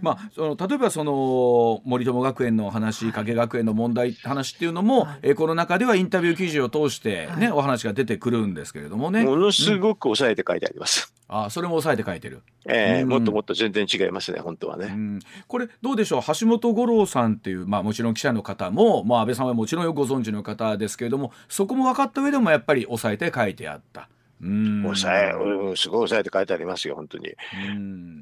[0.00, 11.12] まあ、その例えばその森友学園の話加計学園の問題話っていうのも、はい、えこの中ではインタビュー記事を通してね、はい、お話が出てくるんですけれどもねものすごく抑えて書いてあります。
[11.28, 12.42] うん、あそれも抑えて書いてる。
[12.66, 16.22] えー、うん、もっともっと全然違いますね本当はね、うん、これどうでしょう？
[16.38, 24.08] 橋本五郎さんっていう、まあ、もちろん記者の方も、まあ、安倍さんはもちろんよくご存知の方ですけれどもそこも分かった上でもやっぱり抑えて書いてあった。
[24.44, 27.32] 抑え、うん、すごい抑えて書いてありますよ、本当に。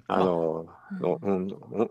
[0.07, 0.67] あの、
[1.01, 1.49] うん、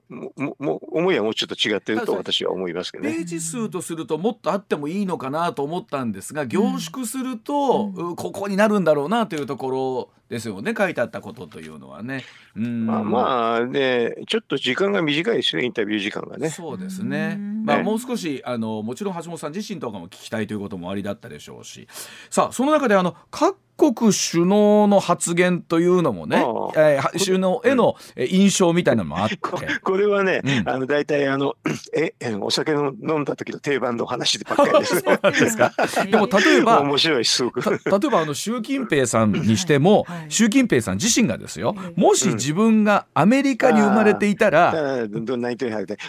[0.08, 3.12] もも思いはもうちょっと違ってると私は思いますけどね。
[3.12, 12.24] ページ数とするともっとあってもいいのかなと思ったんですが、凝縮すると、うん、ここになるんだろうなというところですよね、書いてあったことというのはね。
[12.56, 16.50] うん、まあ、まあね、ちょっと時間が短いですね、インタビュー時間がね。
[16.50, 17.38] そうですね。
[17.66, 21.88] まあ、もう少しあのもちろん橋本さん自身とかも聞きたいということもありだったでしょうし、
[22.30, 26.38] さあその中であの各国首脳の発言というのもね、
[26.76, 29.38] えー、首脳への印象みたいなのもあって。
[29.38, 31.56] これはね、うん、あの大体あの
[31.96, 35.02] えお酒の飲んだ時の定番の話でばっかりです。
[36.12, 45.50] でも例えば面白いすごく例えばあの習近平さんにしても、はい、習近平さん自身がですよもし自分がアメリカに生まれていたら、うん、どんな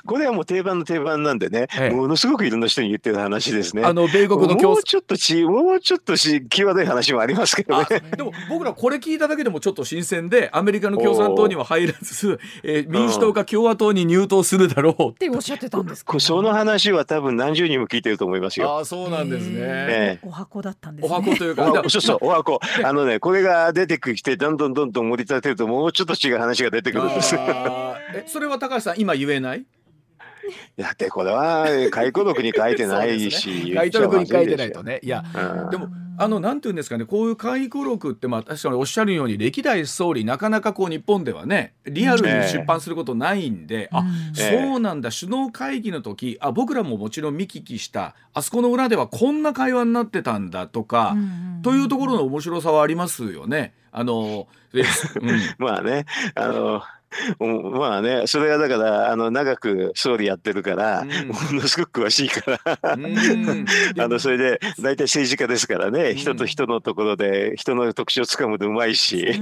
[0.07, 3.85] これはもう定番の定番なんでね、ええ、ものすごくいろんな人に言ってる話ですね。
[3.85, 7.87] あの米国のもうちょっとちもうちょっとし際どい話もありますけどね。
[8.17, 18.79] でも僕らこれ聞いただけでもちょっと新鮮でアメリカの共産党には入らず、 えー、民主党か共和党に入党するだろうっておっしゃってたんですか、ね、その話は多分何十人も聞いてると思いますよ。
[18.79, 22.61] あそうなんですね、えー、お箱だったんです、ね、お箱というかそうそうお箱。
[22.85, 27.37] あのねこれが出てきてどんどんどんどん盛り立てるともうちょっと違う話が出てくるんです。
[27.37, 29.61] えそれは高橋さん今言えない？
[29.61, 29.65] い
[30.77, 34.99] やでこれは回顧録に書いてないし、回顧録に書いてないとね。
[35.03, 35.23] いや、
[35.63, 35.89] うん、でも
[36.23, 44.05] あのなんていうんですかねこういう回顧録ってまあ確かにおっしゃるように歴代総理なかなかこう日本ではねリアルに出版することないんで、えー、あ、
[44.39, 51.17] えー、そうなんだ首脳会議の時あ僕らももちろん見聞きしたあそこの裏ではこんな会話になってたんだとか、
[51.63, 53.73] というところの面白さはありますよね。
[53.91, 56.05] あの、 うん、まあね
[56.35, 56.83] あの
[57.39, 62.79] まあねそれはだからあの長く総理やってるから、うん、ものすごく詳しいから。
[63.99, 69.25] あのそれで大体政治家ですからね、うん、人と人のところで人の特徴をつかむのうまいし、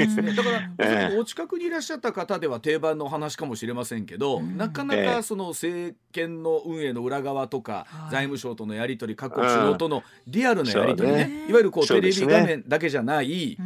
[0.77, 11.25] だからお近くにいらっしゃった方では定番の話かもしれませんけど、なかなかその政権の運営の裏側とか、財務省とのやり取り各国首脳とのリアルなやり取りね。
[11.27, 13.57] ね、いわゆるこうテレビ画面だけじゃない、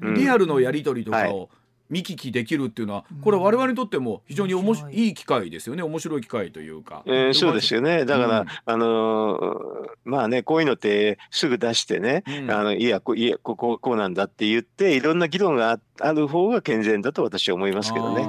[0.00, 1.48] リアルのやり取りとかを、はい
[1.90, 5.82] 見聞きできるっていうのはこれ我々にとっても非常におもしいい機会ですよね。
[5.82, 7.02] 面白い機会というか。
[7.06, 8.04] えー、そうですよね。
[8.04, 18.26] だから、うん、あのー、まあねこういうのってすぐ出してね、うん、あのいやこいやこここうなんだって言っていろんな議論がある方が健全だと私は思いますけどね。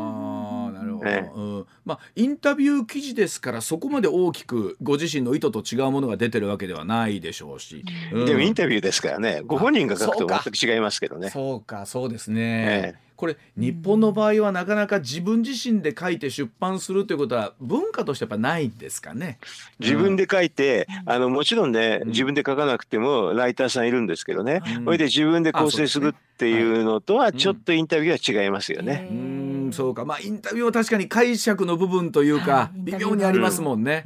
[0.72, 1.66] なるほど、ね、うん。
[1.86, 11.30] まあ、インタビュー記事ですからそこまで大きくご自身の意図と違うものが出てるわけではないでしょうし、うん、でもインタビューですからねご本人が書くと全く違いますけどね。
[11.30, 11.86] そうか。
[11.86, 19.40] そうですね、ええこれ日本の場合はなかなか自分自身で書いて出版するということは文化としてやっぱないんですかね。
[19.78, 29.10] 自分で書いて、うん、あのもちろんね自分で書かなくてもライターさんいるんですけどね、うん、それで自分で構成するっていうのとはちょっとインタビューは違いますよね。
[29.12, 29.39] うん
[29.72, 30.06] そうか。
[30.06, 34.04] まあインタビューは確かに解釈の部分というか、微妙にありますもんね。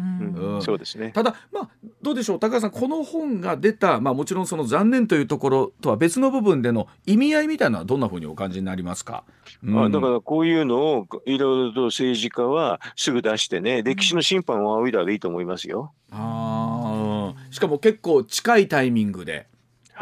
[0.62, 1.12] そうですね。
[1.12, 1.69] ただまあ
[2.02, 2.39] どうでしょう。
[2.39, 9.23] 高橋さんこの本が出た、まあ、もちろんその残念というところとは別の部分での意味合いみたいなのはどんなふうにお感じになりますか、
[9.63, 15.93] うん、あだからこういうのをいろいろと政治家はすぐ出してね歴史の審判を仰いだらいいと思いますよ。
[16.12, 19.47] あしかも結構近いタイミングで。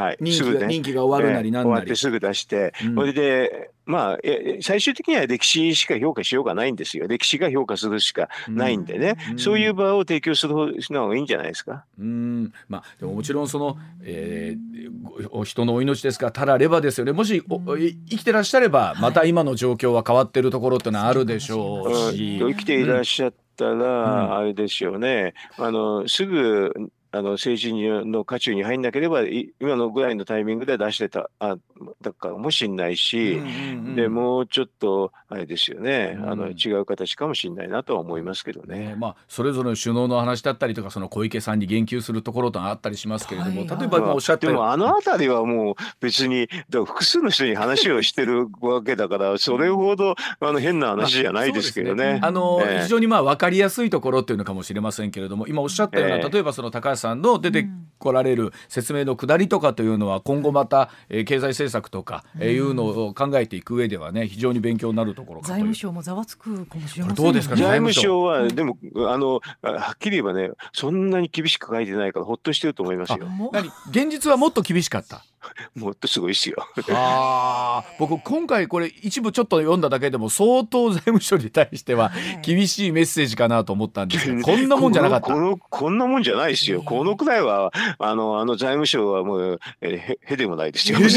[0.01, 4.17] はい、任期が、ね、任期が終わるなりなんなり、終わってすぐ出して、うん、それでまあ、
[4.61, 7.07] 最終的には歴史しか評価しようがないんですよ。
[7.07, 10.53] 歴史が評価するしかないんでね、うん、そういう場を提供する
[10.91, 11.83] のがいいんじゃないですか？
[11.99, 12.53] うん。
[12.69, 17.11] まあ、でももちろんその、えー、人のお命ですからたらればですよね。
[17.11, 22.37] もし生きてらっしゃればまた今の状況は変わってるところってのはあるでしょうし。
[22.39, 27.73] 生きていらっしゃったら、あれですよね、あのすぐあの政治
[28.07, 29.23] の渦中に入んなければ
[29.59, 31.29] 今のぐらいのタイミングで出してた。
[31.39, 31.57] あ
[32.01, 33.51] だからもしんないし、うんうんう
[33.91, 38.79] ん、でもうちょっとあれですよね、うん、あの違う形かもしれないなとは思いますけどね。
[38.79, 52.19] ねまあ、それぞれの首脳の話だったりとかその小池さんに言及するところとあったりしますけれども、はいはい、例えば今おっしゃったでもあの辺りはもう別に複数の人に話をしてるわけだからそれほどあの変な話じゃないですけどね。
[52.21, 57.67] あの、非常にまあ分かりやすいところっていうのかもしれませんけれども今おっしゃったような、えー、例えばその高橋さんの出て
[58.01, 73.27] こられる説明の下りとかというのは今後また、えー、経済政策とか、えー、いうのを考えていく上ではね非常に勉強になるところ財務省もざわつくかもしれません、ね、どうですか、ね、財務省は、でもあのはっきり言えばねそんなに厳しく書いてないからほっとしてると思いますよ。
[73.51, 73.69] 何？
[73.89, 75.23] 現実はもっと厳しかった
[75.75, 76.57] もっとすごいですよ。
[76.89, 85.27] あ僕今回これ一部ちょっと読んだだけでも相当財務省に対しては厳しいメッセージかなと思ったんですけど、 こんなもんじゃなかった。
[85.27, 86.81] このこんなもんじゃないですよ。
[86.83, 90.99] このくらいはあのあの財務省はもうえへでもないですよ。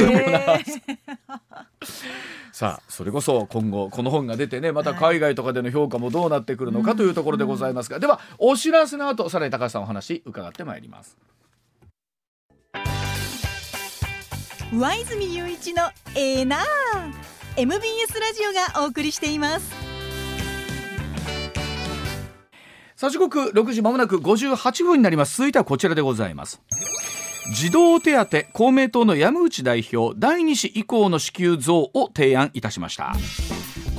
[2.52, 11.18] さあそれこそ今後この本が出てねまた海外とかでの評価もどうなってくるのかというところでございますが、ではお知らせの後さらに高橋さんお話伺ってまいります。
[14.72, 15.82] 上泉雄一の
[16.16, 16.60] エーナー
[17.56, 19.74] MBS ラジオがお送りしています。
[22.96, 25.36] さあ時刻6時まもなく58分になります。
[25.36, 26.60] 続いてはこちらでございます。
[27.54, 33.12] 児童手当公明党の山口代表第2子以降の支給増を提案いたしました。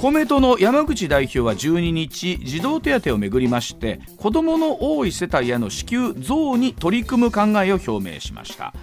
[0.02, 8.74] 公明党の山口代表は12日児童手当をめぐりまして子どもの多い世帯への支給増に取り組む考えを表明しました。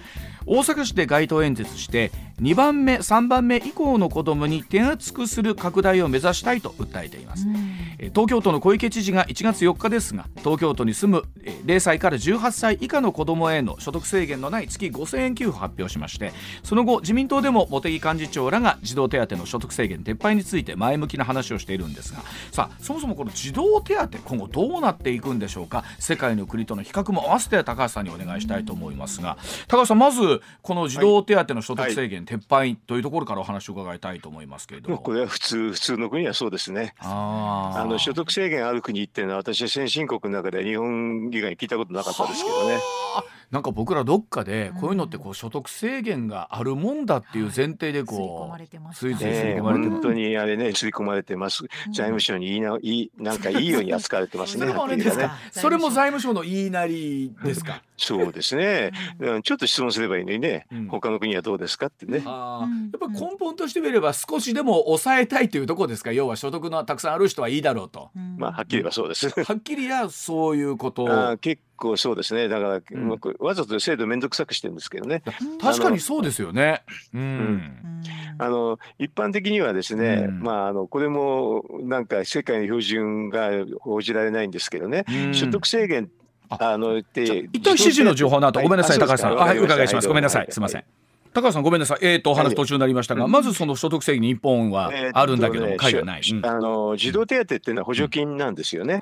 [0.45, 7.45] 大阪市で街頭演説して2番目3番目以降の子どもに手厚くする拡大を目指したいと訴えています、
[7.99, 11.23] 東京都の小池知事が1月4日ですが東京都に住む
[11.65, 25.83] 0歳から18歳以下の子どもへの所得制限のない月5000円給付を発表しましてその後自民党でも茂木幹事長らが児童手当の所得制限撤廃について前向きな話をしているんですがさあそもそもこの児童手当今後どうなっていくんでしょうか？
[25.99, 36.93] 世界の国との比較も合わせて高橋さんにお願いしたいと思いますが高橋さんまずこの児童手当の所得制限撤廃というところからお話を伺いたいと思いますけれども、 これは普通普通の国はそうですね。
[36.99, 42.79] あの所得制限ある国っていうのは私は先進国の中で日本以外に聞いたことなかったですけどね。
[43.53, 51.63] なんか僕らどっかでこういうのってこう所得制限があるもんだっていう前提でこうついつい刷り込まれてます、本当にあれね刷り込まれてます、
[51.93, 54.65] 財務省に言いないいなんかいいように扱われてますね
[55.51, 57.83] それも財務省の言いなりですか？
[57.95, 62.23] そうですね、うん、ちょっと質問すればいいのにね、うん、他の国はどうですかってね。
[62.25, 66.11] あやっぱ根本としてみれば少しでも抑えたいというところですか？
[66.11, 68.09] 要は所得のたくさんある人はいいだろうと。
[68.37, 69.29] まあはっきり言えばそうです。
[69.29, 71.29] はっきりやそういうこと。
[71.31, 72.47] あ結構そうですね。
[72.47, 75.23] だから、うん、わざと制度面倒くさくしてるんですけどね。
[75.61, 76.83] 確かにそうですよね。
[77.13, 78.01] うん、
[78.37, 86.09] あの一般的にはですね、まああのこれもなんか世界の標準が報じられないんですけどね、所得制限
[86.49, 89.35] あので一旦指示の情報の後ごめんなさい高橋さん。
[89.35, 90.07] はい伺いします。
[90.07, 90.47] ごめんなさい。
[90.49, 90.83] すみません。
[91.33, 91.97] 高橋さんごめんなさい。
[92.01, 99.01] えっ、ー、と話途中になりましたが、まずその所得制限日本はあるんだけど、海外ない、あの児童手当っていうのは補助金なんですよね、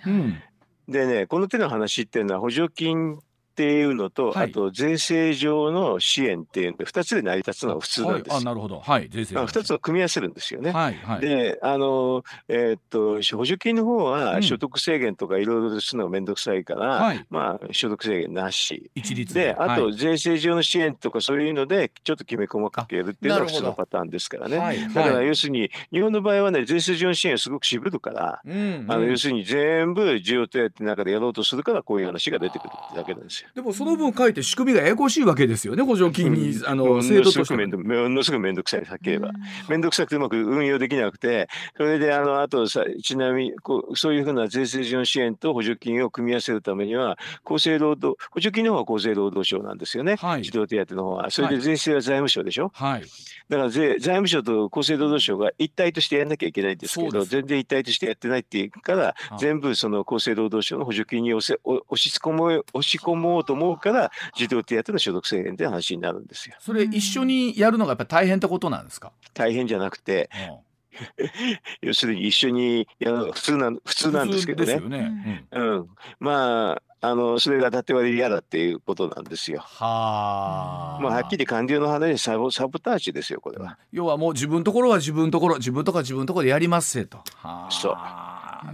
[0.88, 3.20] でねこの手の話っていうのは補助金
[3.52, 8.32] っていうのと、はい、あと税制上の支援っていうの2つで成り立つのが普通なんです。
[8.32, 10.72] はい、あなるほど、はい、税制2つを組み合わせるんですよね。
[10.72, 18.90] はいはい、であの、えー、っと補助金の方は所得制限とかいろいろするのが面倒くさいから、うん、まあ、所得制限なし。
[18.96, 19.54] 一律で。
[19.54, 24.58] あと税制上の支援とかそういうのでちょっときめ細かくやるっていうのが普通のパターンですからね。
[24.58, 33.50] はい、だから要するに日本の場合はね税制上の支援をすごく渋るから、うんうん、あの要するに全部需要手当の中でやろうとするからこういう話が出てくるってだけなんですよ。
[33.56, 38.86] でもその分書いて仕組みがややこしいわけですよね補助金に、あの制度としてものすごく面倒くさい。
[38.86, 39.32] さっき言えば。
[39.70, 51.32] 面倒くさくてうまく運用できなくてそれであのあとさちなみにこうそういうふうな税制上の支援と補助金を組み合わせるためには厚生労働補助金の方は厚生労働省なんですよね、はい、児童手当の方は。
[51.32, 53.02] それで税制は財務省でしょ、はい、
[53.50, 66.56] だから税財務省と厚生労働省が一体としてやらなきゃいけないんですけど全然一体としてやってないっていうから全部その厚生労働省の補助金に押せ押し込もう押し込もうと思うから児童手当の所得制限って話になるんですよ。
[66.60, 69.12] それ一緒にやるのがやっぱり大変ってことなんですか？
[69.34, 70.30] 大変じゃなくて、
[71.82, 74.80] 要するに一緒にやるのが普通な普通なんですけどね。
[74.80, 75.89] ねうん、うん、
[76.20, 79.60] まああのそれが縦割り嫌だっていうことなんですよ。
[79.60, 81.02] はあ。
[81.02, 83.80] まあはっきり官僚の話サボサボタージュですよこれは。
[83.91, 87.17] 要はもう自分ところは自分ところ自分とか自分ところでやりますせと。
[87.17, 87.67] はあ。
[87.72, 87.94] そう。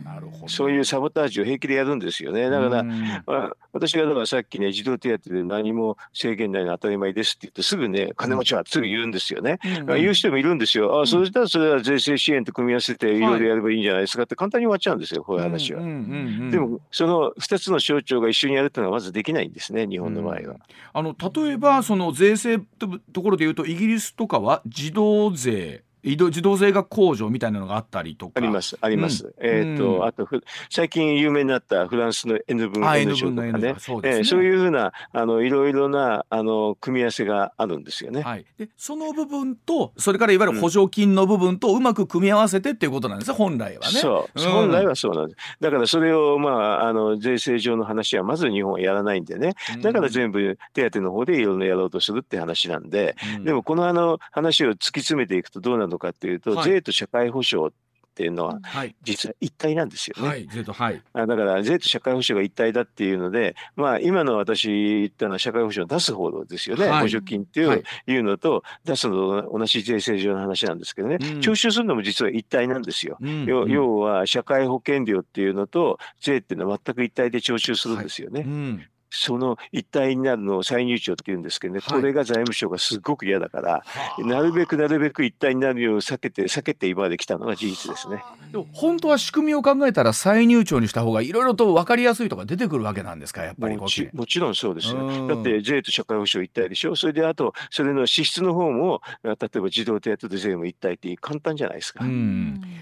[0.03, 2.49] なるそういうサボタージュを平気でやるんですよね。
[2.49, 2.93] だから、ま
[3.27, 9.59] あ、私がだからさっきね、児童手当で何も制限ないの当たり前ですって言って、すぐね、金持ちはすぐ言うんですよね。
[9.63, 11.01] うん、言う人もいるんですよ。
[11.01, 15.81] あそうしたらそれは税制支援と組み合わせていろいろやればいいんじゃないですかって簡単に終わっちゃうんですよ、こういう話は。
[15.81, 20.39] でも、その2つの省庁が一緒にやるっていうのはまずできないんですね、日本の場合は。
[20.39, 20.57] うん、
[20.93, 28.33] あの例えば、その税制ところでいうと、イギリスとかは児童税自動税額控除みたいなのがあったりとか。
[28.35, 30.27] ありますあります、うん、えっ、ー、と、うん、あと
[30.69, 33.75] 最近有名になったフランスの N 分 N 乗とかね。
[33.79, 43.99] そうね、えー、そういうふうなあのいろいろなあの組み合わせがあるんですよね、はい、でその部分とそれからいわゆる補助金の部分とうまく組み合わせてっていうことなんです本来はね。
[43.99, 45.57] そう、本来はそうなんです。
[45.59, 49.53] だからそれをまああの税制上の話はまず日本はやらないんでね。
[49.81, 56.69] だから全部手当の方でいろいろやろうとするって話なんで、でもこのあの話を突き詰めていくとどうなるのかっていうと、はい。
[56.69, 57.73] 税と社会保障っ
[58.17, 58.59] ていうのは、
[59.03, 60.27] 実は一体なんですよね。
[60.27, 61.03] はい、税と、はい。
[61.13, 66.87] だから税と社会保障が一体だっていうので、まあ今の私言ったのは社会保障を出す方ですよね。
[66.87, 73.17] はい、補助金っていう,、はい、いうのと出すのと同じ税制上の話なんですけどね、うん、徴収するのも実は一体なんですよ。
[73.21, 78.41] うん、要要は社会保険料っていうのと税っていうのは全く一体で徴収するんですよね。
[78.41, 78.87] うん
[79.17, 83.83] その一体になるのを再入庁って言うんですけどね、これが財務省がすごく嫌だから、
[84.19, 88.23] なるべくなるべく一体になるよう避けて避けて今まで来たのが事実ですね。
[88.51, 95.27] でも本当は仕組みを考えたら再入庁にした方がいろいろと分かりやすいとか出てくるわけなんですかやっぱりもちもちろんそうですよ。
[95.27, 102.03] だって税と社会保障一体でしょそれであとそれの支出の方も例えば児童手当で税も一体って簡単じゃないですか。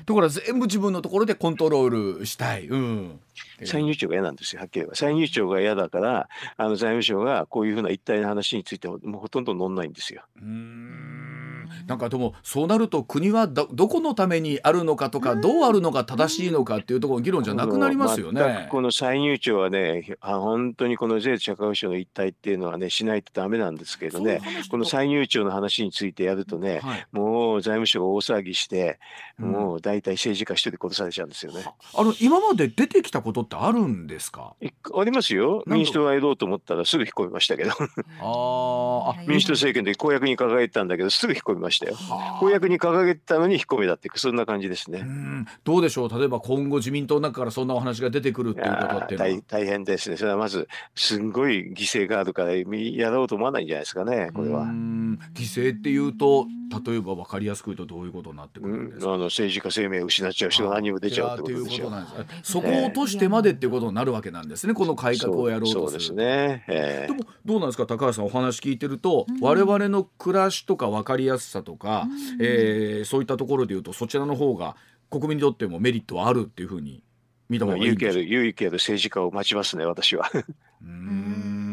[0.05, 2.67] ところが全部自分のところでコントロールしたい。
[2.67, 3.19] うん
[3.63, 4.95] 再入庁が嫌なんですよ、はっきり言えば。
[4.95, 6.24] 再入庁が嫌だから、
[6.57, 10.23] あの財務省がこういうふうな一体の話についてもうほとんど乗んないんですよ。
[10.41, 11.14] うん
[11.87, 18.67] なんかでもそうなると国はどどこのためにあるのかとかどうあるのが正しいのかっていうところの議論じゃなくなりますよね。
[18.71, 24.41] この再入庁はねあ本当にこの税社会保障の一体っていうのはねしないとダメなんですけどね。
[24.69, 28.99] この再入庁の話についてやるとね、はい、もう財務省が大騒ぎして、
[29.39, 31.65] うん、もう大体政治家一人で殺されちゃうんですよね。
[31.93, 34.55] あの今まで出てきたことってあるんですか？
[34.97, 35.63] ありますよ。
[35.67, 37.71] 民主党がやろうと思ったらすぐ引っ込みましたけど。
[38.21, 41.95] あ 民主党政権で公約に掲げてたんだけどすぐ引っ込みましたよ。
[42.39, 45.05] 公約に掲げてたのに引っ込めだってそんな感じですね。
[45.63, 46.19] どうでしょう？
[46.19, 50.17] 例えば今後自民党の中からそんなお話が出てくるっていうことって大大変ですね。
[50.17, 54.65] それはまずすんごい犠牲があるからやろうと思わないんじゃないですかねこれは。
[54.65, 56.45] 犠牲っていうと
[56.85, 61.93] 例えば分かりやすく言うとどういうことになってくるんですか、あの政治家生命を失っちゃう人が何も出ちゃうってことでしょう。
[62.43, 65.81] そこを落としてまでっていうことになるわけなんですね、この改革をやろうとする。
[65.81, 67.85] そうですね、えー、でもどうなんですか？
[67.85, 74.75] 高橋さんお話聞いてると、うん、我々の暮らしとか分かりやすさとか、うん、えー、そういったところでいうとそちらの方が
[75.09, 77.03] 国民にとってもメリットはあるっていうふうに
[77.49, 80.29] 見た方がいいんでしょう勇気ある政治家を待ちますね私は。
[80.81, 81.64] うん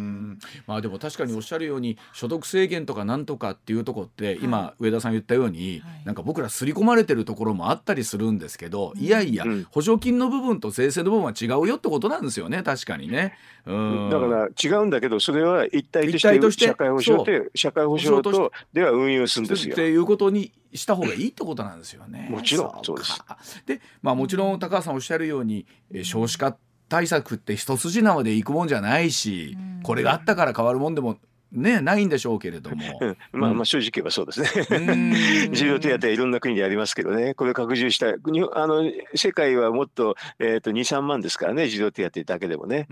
[0.67, 13.35] まあでも確かにおっしゃるように所得制限とかなんとかっていうとこって今上田さん言ったようになんか僕ら刷り込まれてるところもあったりするんですけどいやいや補助金の部分と税制の部分は違うよってことなんですよね確かにね。
[13.65, 16.11] うんだから違うんだけどそれは一体
[16.41, 19.75] として社会保障って社会保障とでは運用するんですよ。
[19.75, 22.29] っていうことにした方がいいってことなんですよね。
[22.31, 23.23] もちろんそうです。
[23.67, 25.67] でまあもちろん高橋さんおっしゃるように
[26.03, 31.17] 少子化って対策って一筋縄でいくもんじゃないし、これがあったから変わるもんでも
[31.51, 32.77] ね、ないんでしょうけれども。
[33.33, 35.49] まあ、まあ、正直言えばそうですね。
[35.53, 38.15] 児童手当いろんな国でありますけどね、これ拡充したい。
[38.53, 38.83] あの、
[39.15, 42.87] 世界はもっと、えっ、ー、と、2、3万ですからね、児童手当だけでもね。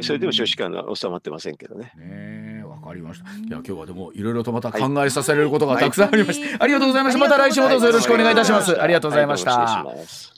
[0.00, 1.92] それでも少子化は収まってませんけどね。
[1.96, 3.28] ねわかりました。
[3.28, 6.46] いや、今日はでも、いろいろとまた考えさせられることがたくさんありました。
[6.46, 7.18] はい、ありがとうございました。
[7.18, 8.80] また来週もどうぞよろしくお願いいたします。
[8.80, 10.33] ありがとうございました。